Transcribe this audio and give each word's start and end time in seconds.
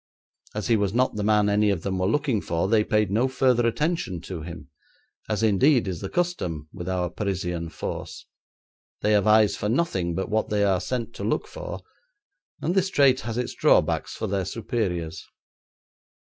As 0.55 0.65
he 0.67 0.75
was 0.75 0.95
not 0.95 1.13
the 1.15 1.21
man 1.23 1.47
any 1.47 1.69
of 1.69 1.83
them 1.83 1.99
were 1.99 2.07
looking 2.07 2.41
for 2.41 2.67
they 2.67 2.83
paid 2.83 3.11
no 3.11 3.27
further 3.27 3.67
attention 3.67 4.19
to 4.21 4.41
him, 4.41 4.71
as, 5.29 5.43
indeed, 5.43 5.87
is 5.87 6.01
the 6.01 6.09
custom 6.09 6.67
with 6.73 6.89
our 6.89 7.07
Parisian 7.07 7.69
force. 7.69 8.25
They 9.01 9.11
have 9.11 9.27
eyes 9.27 9.55
for 9.55 9.69
nothing 9.69 10.15
but 10.15 10.27
what 10.27 10.49
they 10.49 10.63
are 10.63 10.81
sent 10.81 11.13
to 11.13 11.23
look 11.23 11.47
for, 11.47 11.81
and 12.63 12.73
this 12.73 12.89
trait 12.89 13.19
has 13.19 13.37
its 13.37 13.53
drawbacks 13.53 14.15
for 14.15 14.25
their 14.25 14.45
superiors. 14.45 15.23